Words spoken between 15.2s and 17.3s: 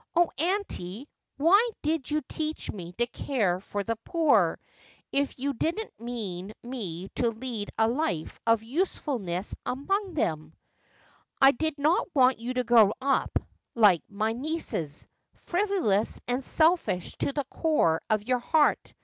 frivolous and selfish